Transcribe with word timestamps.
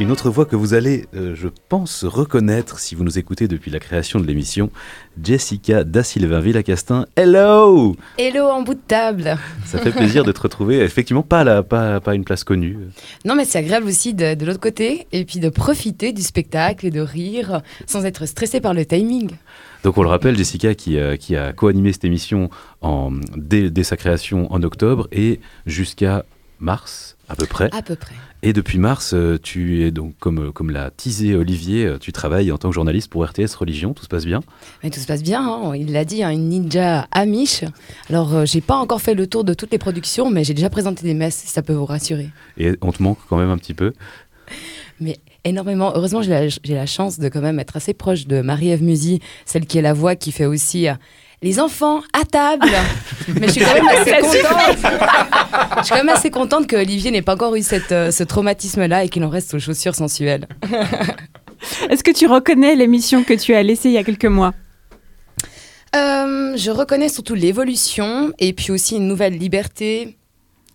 une 0.00 0.10
autre 0.10 0.30
voix 0.30 0.46
que 0.46 0.56
vous 0.56 0.72
allez, 0.72 1.04
euh, 1.14 1.34
je 1.34 1.48
pense, 1.68 2.04
reconnaître 2.04 2.78
si 2.78 2.94
vous 2.94 3.04
nous 3.04 3.18
écoutez 3.18 3.48
depuis 3.48 3.70
la 3.70 3.78
création 3.78 4.18
de 4.18 4.26
l'émission, 4.26 4.70
Jessica 5.22 5.84
Da 5.84 6.02
Silva 6.02 6.40
Villacastin. 6.40 7.04
Hello 7.16 7.94
Hello 8.16 8.46
en 8.46 8.62
bout 8.62 8.74
de 8.74 8.80
table 8.80 9.36
Ça 9.66 9.78
fait 9.78 9.92
plaisir 9.92 10.24
de 10.24 10.32
te 10.32 10.40
retrouver, 10.40 10.80
effectivement 10.80 11.22
pas, 11.22 11.40
à 11.40 11.62
pas, 11.62 12.00
pas 12.00 12.14
une 12.14 12.24
place 12.24 12.44
connue. 12.44 12.78
Non 13.26 13.34
mais 13.34 13.44
c'est 13.44 13.58
agréable 13.58 13.86
aussi 13.86 14.14
de, 14.14 14.34
de 14.34 14.46
l'autre 14.46 14.60
côté 14.60 15.06
et 15.12 15.26
puis 15.26 15.38
de 15.38 15.50
profiter 15.50 16.12
du 16.12 16.22
spectacle 16.22 16.86
et 16.86 16.90
de 16.90 17.00
rire 17.00 17.60
sans 17.86 18.06
être 18.06 18.24
stressé 18.24 18.60
par 18.60 18.72
le 18.72 18.86
timing. 18.86 19.30
Donc 19.84 19.98
on 19.98 20.02
le 20.02 20.08
rappelle, 20.08 20.36
Jessica 20.36 20.74
qui, 20.74 20.98
euh, 20.98 21.16
qui 21.16 21.36
a 21.36 21.52
co-animé 21.52 21.92
cette 21.92 22.04
émission 22.04 22.48
en, 22.80 23.12
dès, 23.36 23.70
dès 23.70 23.84
sa 23.84 23.98
création 23.98 24.50
en 24.50 24.62
octobre 24.62 25.08
et 25.12 25.40
jusqu'à 25.66 26.24
mars 26.60 27.16
à 27.28 27.36
peu 27.36 27.46
près. 27.46 27.70
À 27.72 27.82
peu 27.82 27.96
près. 27.96 28.14
Et 28.42 28.52
depuis 28.52 28.78
mars, 28.78 29.12
euh, 29.14 29.38
tu 29.40 29.82
es 29.82 29.90
donc, 29.90 30.14
comme, 30.18 30.48
euh, 30.48 30.52
comme 30.52 30.70
l'a 30.70 30.90
teasé 30.90 31.34
Olivier, 31.34 31.84
euh, 31.84 31.98
tu 31.98 32.10
travailles 32.12 32.50
en 32.50 32.58
tant 32.58 32.70
que 32.70 32.74
journaliste 32.74 33.10
pour 33.10 33.24
RTS 33.24 33.54
Religion, 33.58 33.92
tout 33.92 34.02
se 34.02 34.08
passe 34.08 34.24
bien? 34.24 34.40
Mais 34.82 34.90
tout 34.90 34.98
se 34.98 35.06
passe 35.06 35.22
bien, 35.22 35.46
hein. 35.46 35.76
il 35.76 35.92
l'a 35.92 36.04
dit, 36.04 36.22
hein, 36.22 36.30
une 36.30 36.48
ninja 36.48 37.06
amiche. 37.12 37.64
Alors, 38.08 38.34
euh, 38.34 38.44
j'ai 38.46 38.60
pas 38.60 38.76
encore 38.76 39.00
fait 39.00 39.14
le 39.14 39.26
tour 39.26 39.44
de 39.44 39.54
toutes 39.54 39.70
les 39.70 39.78
productions, 39.78 40.30
mais 40.30 40.42
j'ai 40.42 40.54
déjà 40.54 40.70
présenté 40.70 41.02
des 41.02 41.14
messes, 41.14 41.36
si 41.36 41.48
ça 41.48 41.62
peut 41.62 41.74
vous 41.74 41.86
rassurer. 41.86 42.30
Et 42.58 42.72
on 42.80 42.92
te 42.92 43.02
manque 43.02 43.18
quand 43.28 43.36
même 43.36 43.50
un 43.50 43.58
petit 43.58 43.74
peu? 43.74 43.92
Mais 45.00 45.18
énormément. 45.44 45.92
Heureusement, 45.94 46.22
j'ai 46.22 46.30
la, 46.30 46.74
la 46.74 46.86
chance 46.86 47.18
de 47.18 47.28
quand 47.28 47.40
même 47.40 47.58
être 47.60 47.76
assez 47.76 47.94
proche 47.94 48.26
de 48.26 48.40
Marie-Ève 48.40 48.82
Musy, 48.82 49.20
celle 49.44 49.66
qui 49.66 49.78
est 49.78 49.82
la 49.82 49.92
voix 49.92 50.16
qui 50.16 50.32
fait 50.32 50.46
aussi 50.46 50.88
euh, 50.88 50.94
les 51.42 51.60
enfants 51.60 52.02
à 52.12 52.24
table. 52.24 52.68
Mais 53.40 53.46
je 53.48 53.52
suis 53.52 53.60
quand 53.64 53.74
même 53.74 53.88
assez 53.88 54.10
contente. 54.12 54.78
je 55.78 55.82
suis 55.82 55.90
quand 55.90 55.96
même 55.96 56.08
assez 56.08 56.30
contente 56.30 56.66
que 56.66 56.76
Olivier 56.76 57.10
n'ait 57.10 57.22
pas 57.22 57.34
encore 57.34 57.56
eu 57.56 57.62
cette, 57.62 57.92
euh, 57.92 58.10
ce 58.10 58.22
traumatisme-là 58.24 59.04
et 59.04 59.08
qu'il 59.08 59.24
en 59.24 59.28
reste 59.28 59.54
aux 59.54 59.58
chaussures 59.58 59.94
sensuelles. 59.94 60.46
Est-ce 61.90 62.02
que 62.02 62.10
tu 62.10 62.26
reconnais 62.26 62.74
l'émission 62.74 63.24
que 63.24 63.34
tu 63.34 63.54
as 63.54 63.62
laissée 63.62 63.88
il 63.88 63.94
y 63.94 63.98
a 63.98 64.04
quelques 64.04 64.24
mois? 64.24 64.52
Euh, 65.96 66.56
je 66.56 66.70
reconnais 66.70 67.08
surtout 67.08 67.34
l'évolution 67.34 68.32
et 68.38 68.52
puis 68.52 68.70
aussi 68.70 68.96
une 68.96 69.08
nouvelle 69.08 69.36
liberté. 69.36 70.16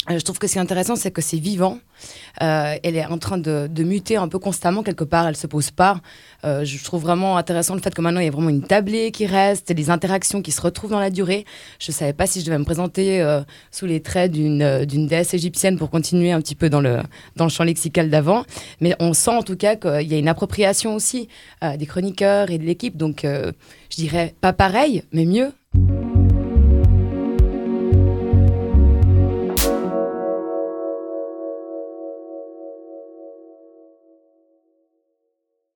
Euh, 0.09 0.19
je 0.19 0.23
trouve 0.23 0.37
que 0.37 0.47
ce 0.47 0.53
qui 0.53 0.57
est 0.57 0.61
intéressant, 0.61 0.95
c'est 0.95 1.11
que 1.11 1.21
c'est 1.21 1.37
vivant. 1.37 1.79
Euh, 2.41 2.75
elle 2.83 2.95
est 2.95 3.05
en 3.05 3.17
train 3.17 3.37
de, 3.37 3.69
muter 3.83 4.17
un 4.17 4.27
peu 4.27 4.39
constamment 4.39 4.83
quelque 4.83 5.03
part. 5.03 5.27
Elle 5.27 5.35
se 5.35 5.47
pose 5.47 5.71
pas. 5.71 5.99
Euh, 6.43 6.63
je 6.63 6.83
trouve 6.83 7.01
vraiment 7.01 7.37
intéressant 7.37 7.75
le 7.75 7.81
fait 7.81 7.93
que 7.93 8.01
maintenant 8.01 8.19
il 8.19 8.25
y 8.25 8.27
a 8.27 8.31
vraiment 8.31 8.49
une 8.49 8.63
tablée 8.63 9.11
qui 9.11 9.25
reste, 9.25 9.71
des 9.71 9.89
interactions 9.89 10.41
qui 10.41 10.51
se 10.51 10.61
retrouvent 10.61 10.91
dans 10.91 10.99
la 10.99 11.09
durée. 11.09 11.45
Je 11.79 11.91
savais 11.91 12.13
pas 12.13 12.27
si 12.27 12.41
je 12.41 12.45
devais 12.45 12.57
me 12.57 12.65
présenter 12.65 13.23
sous 13.71 13.85
les 13.85 14.01
traits 14.01 14.31
d'une 14.31 15.07
déesse 15.07 15.33
égyptienne 15.33 15.77
pour 15.77 15.89
continuer 15.89 16.31
un 16.31 16.41
petit 16.41 16.55
peu 16.55 16.69
dans 16.69 16.81
le 16.81 16.99
dans 17.35 17.45
le 17.45 17.49
champ 17.49 17.63
lexical 17.63 18.09
d'avant. 18.09 18.43
Mais 18.81 18.95
on 18.99 19.13
sent 19.13 19.31
en 19.31 19.43
tout 19.43 19.55
cas 19.55 19.75
qu'il 19.75 20.07
y 20.07 20.15
a 20.15 20.17
une 20.17 20.27
appropriation 20.27 20.95
aussi 20.95 21.27
des 21.61 21.85
chroniqueurs 21.85 22.51
et 22.51 22.57
de 22.57 22.63
l'équipe. 22.63 22.97
Donc 22.97 23.21
je 23.23 23.95
dirais 23.95 24.33
pas 24.41 24.53
pareil, 24.53 25.03
mais 25.11 25.25
mieux. 25.25 25.51